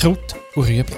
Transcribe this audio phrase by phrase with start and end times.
[0.00, 0.96] Kraut und Rüebli.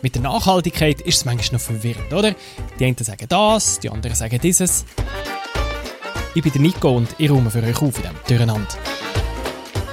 [0.00, 2.34] Mit der Nachhaltigkeit ist es manchmal noch verwirrend, oder?
[2.78, 4.86] Die einen sagen das, die anderen sagen dieses.
[6.34, 8.74] Ich bin Nico und ich räume für euch auf in diesem Durcheinander.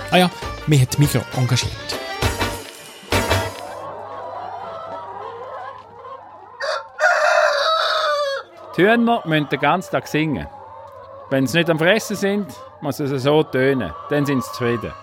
[0.09, 0.31] Ah ja,
[0.67, 1.73] mich hat Mikro engagiert.
[8.77, 10.47] Die Hühner müssen den ganzen Tag singen.
[11.29, 13.91] Wenn sie nicht am Fressen sind, muss es so tönen.
[14.09, 14.93] Dann sind sie zufrieden.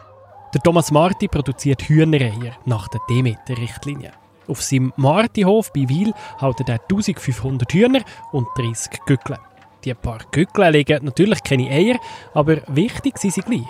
[0.52, 4.10] Der Thomas Marti produziert Hühnereier nach der Demeter-Richtlinie.
[4.48, 8.00] Auf seinem Martihof bei Wil hält er 1500 Hühner
[8.32, 9.38] und 30 Gückel.
[9.84, 12.00] Die paar Gückel legen natürlich keine Eier,
[12.34, 13.62] aber wichtig sind sie gleich.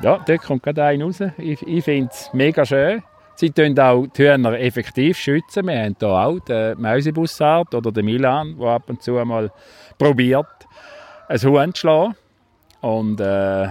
[0.00, 1.22] Ja, dort kommt gerade einer raus.
[1.36, 3.02] Ich, ich finde es mega schön.
[3.34, 5.66] Sie schützen auch die Hühner effektiv schützen.
[5.66, 9.52] Wir haben hier auch den Mäusebussard oder den Milan, der ab und zu mal
[9.98, 10.46] probiert,
[11.28, 12.16] ein Huhn zu schlagen.
[12.80, 13.68] Und äh,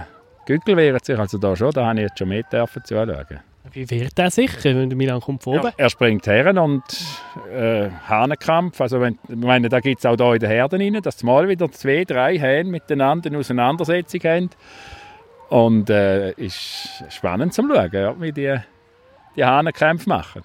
[0.48, 3.40] Gückel wehren sich also da schon, da habe ich jetzt schon mehr zuschauen.
[3.72, 5.62] Wie wird er sich, wenn der Milan kommt oben?
[5.62, 6.82] Ja, er springt her und
[7.52, 8.80] äh, Hahnenkampf.
[8.80, 11.46] Also wenn, ich meine, da gibt es auch hier in den Herden rein, dass mal
[11.48, 14.50] wieder zwei, drei Hähne miteinander eine Auseinandersetzung haben.
[15.50, 18.56] Und es äh, ist spannend zu schauen, ja, wie die,
[19.36, 20.44] die Hahnenkämpfe machen.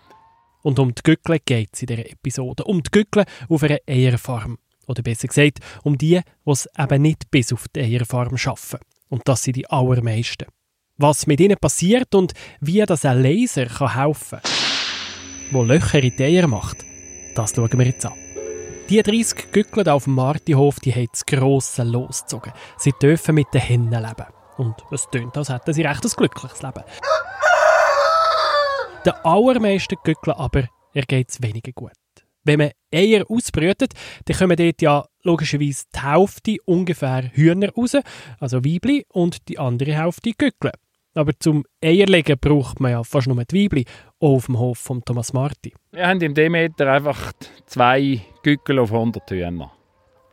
[0.61, 2.65] Und um die Gückel geht es in dieser Episode.
[2.65, 4.57] Um die Gückel auf einer Eierfarm.
[4.85, 8.79] Oder besser gesagt, um die, die es eben nicht bis auf die Eierfarm schaffen.
[9.13, 10.47] Und das sind die allermeisten.
[10.97, 14.51] Was mit ihnen passiert und wie das ein Laser kann helfen kann,
[15.51, 16.83] wo Löcher in die Eier macht,
[17.35, 18.13] das schauen wir jetzt an.
[18.89, 22.53] Die 30 Gückel auf dem Martihof, die haben das grosse losgezogen.
[22.77, 24.25] Sie dürfen mit den Hennen leben.
[24.57, 26.83] Und es tönt, als hätten sie recht ein glückliches Leben.
[29.05, 31.93] Den allermeisten Gückeln aber ergeht es weniger gut.
[32.43, 33.93] Wenn man Eier ausbrütet,
[34.25, 37.97] dann kommen dort ja logischerweise die Hälfte ungefähr Hühner raus,
[38.39, 40.71] also Weibli, und die andere Hälfte Gückel.
[41.15, 43.85] Aber zum Eierlegen braucht man ja fast nur die Weibli,
[44.19, 45.73] auch auf dem Hof von Thomas Marti.
[45.91, 47.33] Wir haben im Demeter einfach
[47.65, 49.71] zwei Gückel auf 100 Hühner.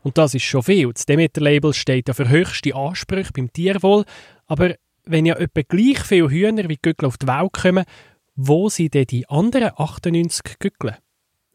[0.02, 0.90] Und das ist schon viel.
[0.92, 4.04] Das Demeter-Label steht ja für höchste Ansprüche beim Tierwohl.
[4.46, 4.74] Aber
[5.04, 7.84] wenn ja etwa gleich viele Hühner wie Gückel auf die Welt kommen,
[8.34, 10.96] wo sind denn die anderen 98 Gückel?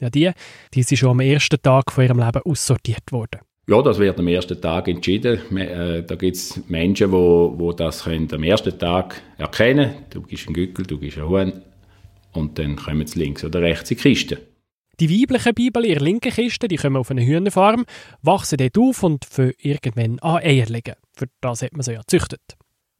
[0.06, 0.32] Ja, die,
[0.74, 3.42] die sind schon am ersten Tag von ihrem Leben aussortiert worden.
[3.68, 5.58] Ja, das wird am ersten Tag entschieden.
[5.58, 10.06] Äh, da gibt es Menschen, die wo, wo das können am ersten Tag erkennen können.
[10.12, 11.54] Du bist ein Gückel, du bist ein Huhn.
[12.34, 14.38] Und dann kommen sie links oder rechts in die Kiste.
[15.00, 17.86] Die weiblichen Bibel in der linken Kiste, die kommen auf eine Hühnerfarm,
[18.22, 20.96] wachsen dort auf und für irgendwann an Eier legen.
[21.14, 22.42] Für das hat man sie ja gezüchtet.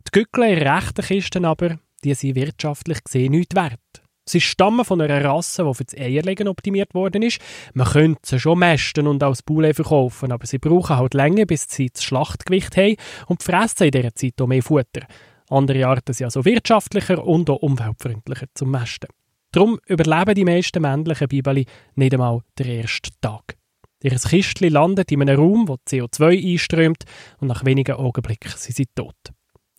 [0.08, 4.05] Die Gückel in rechten Kiste aber, die sind wirtschaftlich gesehen nichts wert.
[4.28, 7.40] Sie stammen von einer Rasse, die für das Eierlegen optimiert worden ist.
[7.74, 11.68] Man könnte sie schon mästen und als Poulet verkaufen, aber sie brauchen halt länger, bis
[11.70, 12.96] sie das Schlachtgewicht haben
[13.28, 15.06] und fressen in dieser Zeit auch mehr Futter.
[15.50, 19.10] Andere Arten sind also wirtschaftlicher und auch umweltfreundlicher zum Mästen.
[19.52, 21.66] Darum überleben die meisten männlichen Bibeli
[21.96, 23.56] nicht einmal den ersten Tag.
[24.04, 27.06] Ihr Kistchen landet in einem Raum, wo CO2 einströmt
[27.40, 29.16] und nach wenigen Augenblicken sind sie tot.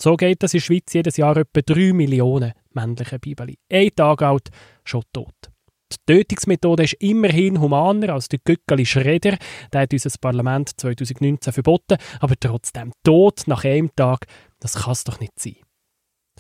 [0.01, 3.59] So geht es in der Schweiz jedes Jahr etwa 3 Millionen männliche Bibeli.
[3.73, 4.51] Ein Tag alt,
[4.85, 5.35] schon tot.
[5.93, 9.37] Die Tötungsmethode ist immerhin humaner als die Gückeli Schredder.
[9.73, 11.97] Der hat unser Parlament 2019 verboten.
[12.21, 14.27] Aber trotzdem, tot nach einem Tag,
[14.61, 15.57] das kann es doch nicht sein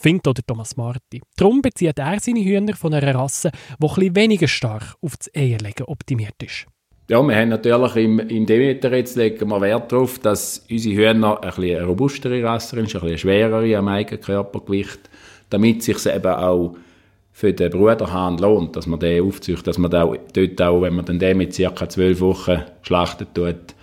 [0.00, 1.22] findet oder Thomas Marti.
[1.36, 6.42] Darum bezieht er seine Hühner von einer Rasse, die weniger stark auf das Eierlegen optimiert
[6.42, 6.66] ist.
[7.08, 11.40] Ja, wir haben natürlich im, im Demeter jetzt legen wir Wert darauf, dass unsere Hühner
[11.40, 15.08] ein bisschen eine robustere Rasse sind, ein bisschen schwerere am eigenen Körpergewicht,
[15.50, 16.76] damit sich eben auch
[17.32, 21.04] für den Bruderhahn lohnt, dass man den aufzüchtet, dass man auch, dort auch, wenn man
[21.04, 21.88] den mit ca.
[21.88, 23.74] zwölf Wochen schlachtet tut,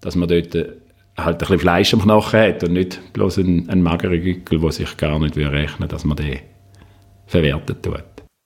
[0.00, 3.82] dass man dort halt ein bisschen Fleisch am Knochen hat und nicht bloß ein, ein
[3.82, 6.40] magerer Gückel, der sich gar nicht rechnen dass man den
[7.26, 8.04] verwertet tut.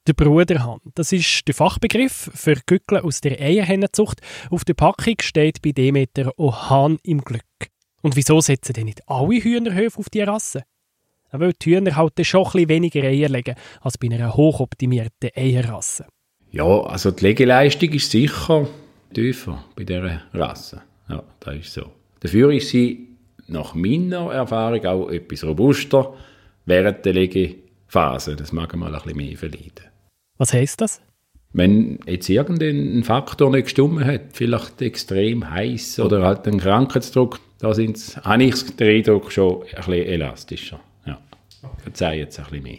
[0.09, 4.21] Der Bruderhahn, das ist der Fachbegriff für Gückel aus der Eierhennenzucht.
[4.51, 7.43] Auf der Packung steht bei Demeter auch Hahn im Glück.
[8.03, 10.63] Und wieso setzen denn nicht alle Hühnerhöfe auf diese Rasse?
[11.33, 16.07] Weil die Hühner halt schon ein weniger Eier legen als bei einer hochoptimierten Eierrasse.
[16.51, 18.69] Ja, also die Legeleistung ist sicher
[19.15, 20.83] tiefer bei dieser Rasse.
[21.09, 21.91] Ja, das ist so.
[22.21, 23.09] Dafür ist sie
[23.49, 26.15] nach meiner Erfahrung auch etwas robuster
[26.67, 28.37] während der Legephase.
[28.37, 29.87] Das mag mal ein bisschen mehr verleiden.
[30.39, 31.01] Was heißt das?
[31.53, 37.75] Wenn jetzt irgendein Faktor nicht gestimmt hat, vielleicht extrem heiß oder halt ein Krankheitsdruck, da
[37.75, 40.81] sind's, habe ich den Eindruck schon ein bisschen elastischer.
[41.79, 42.79] Verzeih jetzt ein bisschen mehr.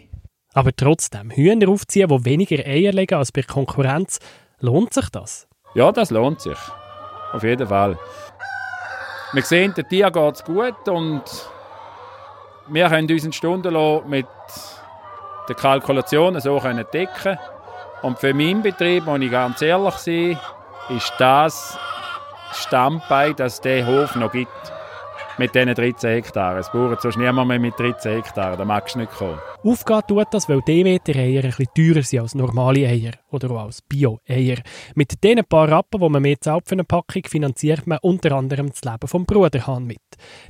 [0.52, 4.20] Aber trotzdem, Hühner aufziehen, die weniger Eier legen als bei Konkurrenz,
[4.60, 5.48] lohnt sich das?
[5.74, 6.58] Ja, das lohnt sich.
[7.32, 7.98] Auf jeden Fall.
[9.32, 11.22] Wir sehen, der Tier geht es gut und
[12.68, 14.26] wir können uns einen Stundenlohn mit
[15.48, 17.36] der Kalkulation so können decken
[18.02, 20.38] Und für meinen Betrieb, muss ich ganz ehrlich sein,
[20.88, 21.76] ist das
[22.52, 24.72] Standbein, dass diesen Hof noch gibt
[25.38, 26.58] mit diesen 13 Hektaren.
[26.58, 29.38] Es braucht sonst niemand mehr mit 13 Hektaren, da magst du nicht kommen.
[29.62, 33.82] Aufgehen tut das, weil Demeter-Eier ein bisschen teurer sind als normale Eier oder auch als
[33.82, 34.58] Bio-Eier.
[34.94, 38.70] Mit diesen paar Rappen, die man mehr zahlt für eine Packung, finanziert man unter anderem
[38.70, 39.98] das Leben vom Bruderhahn mit.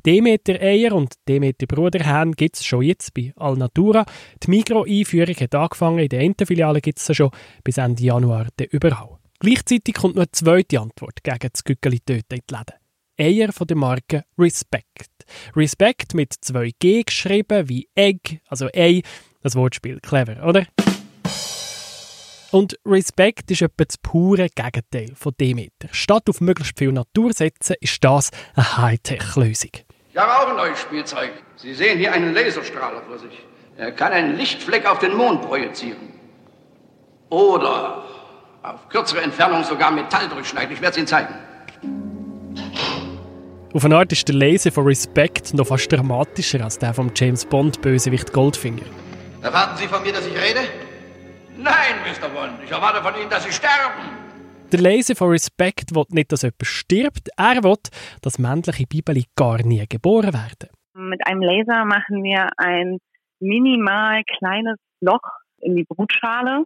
[0.04, 4.04] Demeter-Eier und Demeter-Bruderhahn gibt es schon jetzt bei Alnatura.
[4.42, 7.30] Die Mikro-Einführung hat angefangen, in der Entenfiliale gibt es schon
[7.62, 9.18] bis Ende Januar überall.
[9.40, 12.83] Gleichzeitig kommt noch eine zweite Antwort gegen das Gückeli-Töten in die Läden.
[13.18, 15.10] Eier von der Marke Respect.
[15.54, 19.02] Respect mit zwei G geschrieben wie Egg, also Ei.
[19.42, 20.66] Das Wortspiel clever, oder?
[22.50, 25.88] Und Respect ist etwa das pure Gegenteil von Demeter.
[25.92, 29.72] Statt auf möglichst viel Natur setzen, ist das eine Hightech-Lösung.
[30.12, 31.30] Ich habe auch ein neues Spielzeug.
[31.56, 33.44] Sie sehen hier einen Laserstrahler vor sich.
[33.76, 36.12] Er kann einen Lichtfleck auf den Mond projizieren.
[37.28, 38.04] Oder
[38.62, 40.72] auf kürzere Entfernung sogar Metall durchschneiden.
[40.72, 41.34] Ich werde es Ihnen zeigen.
[43.74, 47.44] Auf eine Art ist der Laser von Respect noch fast dramatischer als der vom James
[47.44, 48.84] Bond Bösewicht Goldfinger.
[49.42, 50.60] Erwarten Sie von mir, dass ich rede?
[51.58, 52.28] Nein, Mr.
[52.28, 52.62] Bond.
[52.64, 54.00] Ich erwarte von Ihnen, dass Sie sterben.
[54.70, 57.30] Der Laser von Respect will nicht, dass jemand stirbt.
[57.36, 57.74] Er will,
[58.22, 60.70] dass männliche Bibeli gar nie geboren werden.
[60.94, 62.98] Mit einem Laser machen wir ein
[63.40, 65.28] minimal kleines Loch
[65.58, 66.62] in die Brutschale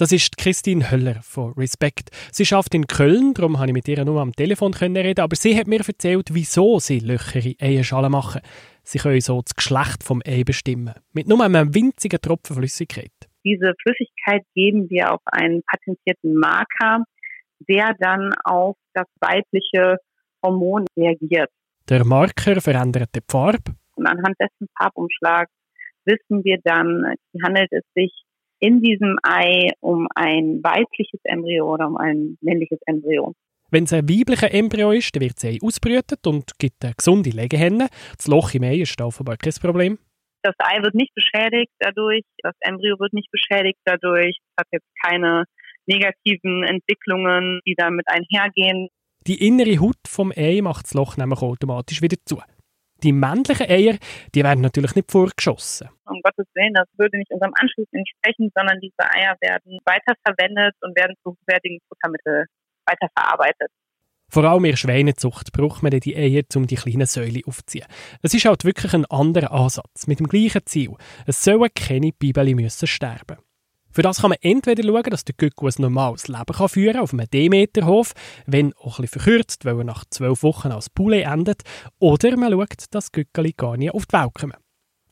[0.00, 2.08] das ist Christine Höller von Respect.
[2.32, 5.54] Sie schafft in Köln, darum konnte ich mit ihr nur am Telefon reden, aber sie
[5.58, 8.40] hat mir erzählt, wieso sie Löcher in Eierschalen machen.
[8.82, 13.12] Sie können so das Geschlecht vom Ei bestimmen, mit nur einem winzigen Tropfen Flüssigkeit.
[13.44, 17.04] Diese Flüssigkeit geben wir auf einen patentierten Marker,
[17.68, 19.98] der dann auf das weibliche
[20.42, 21.50] Hormon reagiert.
[21.90, 23.74] Der Marker verändert die Farbe.
[23.96, 25.52] Und anhand dessen Farbumschlags
[26.06, 27.14] wissen wir dann,
[27.44, 28.12] handelt es sich
[28.60, 33.34] in diesem Ei um ein weibliches Embryo oder um ein männliches Embryo.
[33.70, 37.30] Wenn es ein weiblicher Embryo ist, dann wird das Ei ausbrütet und gibt eine gesunde
[37.30, 37.88] Legehenne.
[38.16, 39.98] Das Loch im Ei ist offenbar kein Problem.
[40.42, 44.88] Das Ei wird nicht beschädigt dadurch, das Embryo wird nicht beschädigt dadurch, es hat jetzt
[45.04, 45.44] keine
[45.86, 48.88] negativen Entwicklungen, die damit einhergehen.
[49.26, 52.40] Die innere Haut vom Ei macht das Loch nämlich automatisch wieder zu.
[53.02, 53.96] Die männlichen Eier,
[54.34, 55.88] die werden natürlich nicht vorgeschossen.
[56.04, 60.96] Um Gottes Willen, das würde nicht unserem Anschluss entsprechen, sondern diese Eier werden weiterverwendet und
[60.96, 62.46] werden zu hochwertigen Futtermitteln
[62.86, 63.70] weiterverarbeitet.
[64.32, 67.86] Vor allem in der Schweinezucht braucht man die Eier, um die kleinen Säule aufzuziehen.
[68.22, 70.94] Es ist halt wirklich ein anderer Ansatz, mit dem gleichen Ziel.
[71.26, 73.38] Es sollen keine Bibeli müssen sterben.
[73.92, 77.02] Für das kann man entweder schauen, dass der Gücku ein normales Leben kann führen kann
[77.02, 78.12] auf einem Demeterhof,
[78.46, 81.62] wenn auch ein bisschen verkürzt, weil er nach zwölf Wochen als Poulet endet,
[81.98, 84.56] oder man schaut, dass Gückeli gar nicht auf die Welt kommen.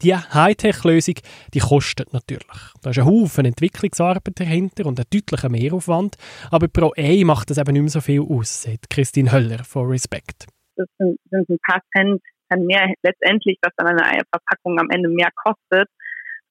[0.03, 1.17] Die Hightech-Lösung,
[1.55, 2.47] die kostet natürlich.
[2.83, 6.17] Da ist ein Haufen Entwicklungsarbeit dahinter und ein deutlicher Mehraufwand,
[6.53, 9.89] aber pro Ei macht das eben nicht mehr so viel aus, sagt Christine Höller von
[9.89, 10.47] Respect.
[10.77, 12.23] Das sind, sind ein paar Cent
[12.57, 15.89] mehr letztendlich, was dann eine Eierverpackung am Ende mehr kostet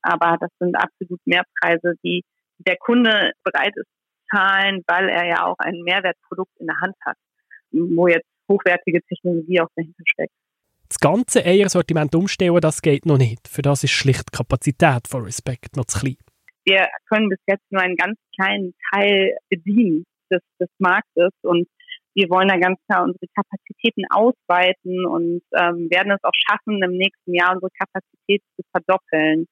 [0.07, 2.23] aber das sind absolut Mehrpreise, die
[2.59, 6.95] der Kunde bereit ist zu zahlen, weil er ja auch ein Mehrwertprodukt in der Hand
[7.05, 7.17] hat,
[7.71, 10.33] wo jetzt hochwertige Technologie auch dahinter steckt.
[10.89, 13.47] Das ganze Eiersortiment umstellen, das geht noch nicht.
[13.47, 16.17] Für das ist schlicht die Kapazität von Respect noch zu klein.
[16.63, 21.67] Wir können bis jetzt nur einen ganz kleinen Teil bedienen des, des Marktes und
[22.13, 26.97] wir wollen da ganz klar unsere Kapazitäten ausweiten und ähm, werden es auch schaffen, im
[26.97, 29.45] nächsten Jahr unsere Kapazität zu verdoppeln.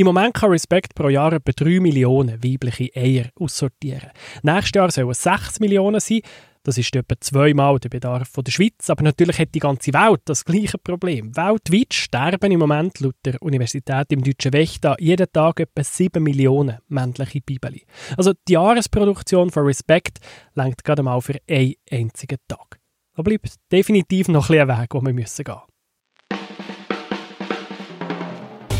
[0.00, 4.08] Im Moment kann Respect pro Jahr etwa 3 Millionen weibliche Eier aussortieren.
[4.42, 6.22] Nächstes Jahr sollen es 6 Millionen sein.
[6.62, 8.88] Das ist etwa zweimal der Bedarf der Schweiz.
[8.88, 11.36] Aber natürlich hat die ganze Welt das gleiche Problem.
[11.36, 16.78] Weltweit sterben im Moment laut der Universität im Deutschen Wächter jeden Tag etwa 7 Millionen
[16.88, 17.84] männliche Bibeli.
[18.16, 20.18] Also die Jahresproduktion von Respect
[20.54, 22.80] lenkt gerade mal für einen einzigen Tag.
[23.14, 25.69] Da bleibt definitiv noch ein, Weg, den wir müssen gehen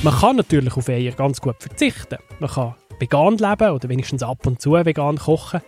[0.02, 2.18] man kann natürlich auf Eier ganz gut verzichten.
[2.38, 5.60] Man kann vegan leben oder wenigstens ab und zu vegan kochen.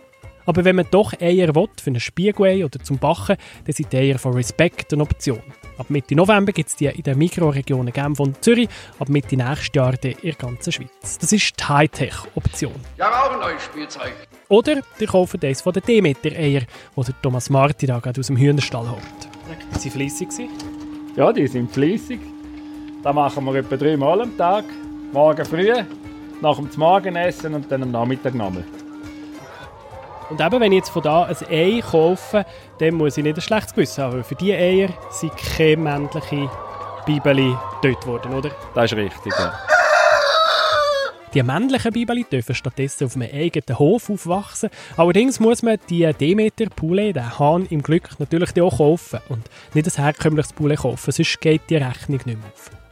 [0.45, 3.97] Aber wenn man doch Eier will, für ein Spiegelei oder zum Backen, dann sind die
[3.97, 5.41] Eier von Respect eine Option.
[5.77, 8.67] Ab Mitte November gibt es die in den Mikroregionen Genf und Zürich,
[8.99, 11.17] ab Mitte nächstes Jahr in der ganzen Schweiz.
[11.19, 12.73] Das ist die Hightech-Option.
[12.97, 14.13] Ja, auch ein neues Spielzeug.
[14.49, 16.63] Oder die kaufen eines von den Demeter-Eier,
[16.97, 19.01] die Thomas Marti da aus dem Hühnerstall holt.
[19.71, 20.29] Sind sie fleissig?
[21.15, 22.19] Ja, die sind fleissig.
[23.03, 24.63] Das machen wir etwa dreimal am Tag.
[25.11, 25.73] Morgen früh,
[26.41, 28.63] nach dem Morgenessen und dann am Nachmittag nochmal.
[30.29, 32.45] Und eben, wenn ich jetzt von da ein Ei kaufe,
[32.79, 36.49] dann muss ich nicht ein schlechtes Gewissen haben, weil für diese Eier sind keine männlichen
[37.05, 38.51] Bibeli getötet worden, oder?
[38.73, 39.53] Das ist richtig, ja.
[41.33, 44.69] Die männlichen Bibeli dürfen stattdessen auf einem eigenen Hof aufwachsen.
[44.95, 49.43] Allerdings muss man die Demeter Poulet, den Hahn im Glück, natürlich auch kaufen und
[49.73, 52.82] nicht ein herkömmliches Poulet kaufen, sonst geht die Rechnung nicht mehr auf.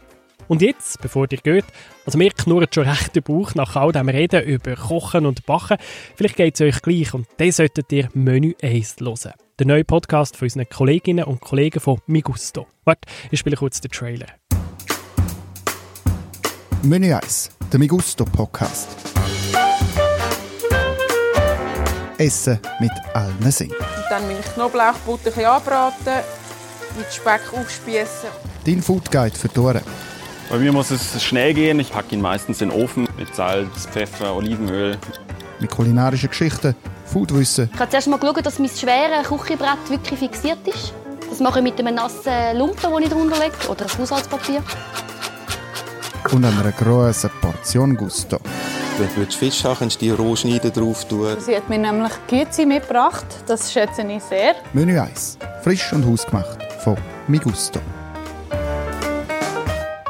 [0.51, 1.63] Und jetzt, bevor ihr geht,
[2.05, 5.77] also mir knurrt schon recht der Bauch nach all dem Reden über Kochen und Backen.
[6.17, 9.31] Vielleicht geht es euch gleich und dann solltet ihr Menü 1 hören.
[9.59, 12.67] Der neue Podcast von unseren Kolleginnen und Kollegen von Migusto.
[12.83, 14.25] Warte, ich spiele kurz den Trailer.
[16.81, 18.89] Menü 1, der Migusto Podcast.
[22.17, 23.71] Essen mit allen Sinn.
[24.09, 26.25] Dann meine Knoblauchbutter ein anbraten,
[26.97, 28.29] mit Speck aufspießen.
[28.65, 29.81] Dein Food Guide für die Ohren.
[30.51, 31.79] Bei mir muss es schnell gehen.
[31.79, 34.97] Ich packe ihn meistens in den Ofen mit Salz, Pfeffer, Olivenöl.
[35.61, 40.67] Mit kulinarischen Geschichten, Foodwissen Ich habe zuerst mal geschaut, dass mein schweres Küchenbrett wirklich fixiert
[40.67, 40.93] ist.
[41.29, 44.61] Das mache ich mit einem nassen Lumpen, den ich drunter lege, oder ein Haushaltspapier.
[46.33, 48.37] und einer grossen Portion Gusto.
[48.97, 51.37] Wenn du Fisch haben kannst du die roh schneiden drauf tun.
[51.39, 53.25] Sie hat mir nämlich Güezi mitgebracht.
[53.47, 54.55] Das schätze ich sehr.
[54.73, 56.97] Menü 1, frisch und hausgemacht von
[57.29, 57.79] Migusto.